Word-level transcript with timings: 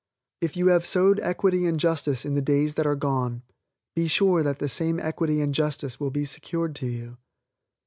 If 0.41 0.57
you 0.57 0.69
have 0.69 0.83
sowed 0.87 1.19
equity 1.19 1.67
and 1.67 1.79
justice 1.79 2.25
in 2.25 2.33
the 2.33 2.41
days 2.41 2.73
that 2.73 2.87
are 2.87 2.95
gone, 2.95 3.43
be 3.95 4.07
sure 4.07 4.41
that 4.41 4.57
the 4.57 4.67
same 4.67 4.99
equity 4.99 5.41
and 5.41 5.53
justice 5.53 5.99
will 5.99 6.09
be 6.09 6.25
secured 6.25 6.75
to 6.77 6.87
you. 6.87 7.17